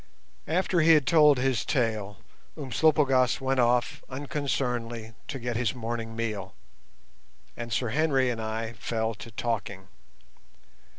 [0.47, 2.17] After he had told his tale
[2.57, 6.55] Umslopogaas went off unconcernedly to get his morning meal,
[7.55, 9.89] and Sir Henry and I fell to talking.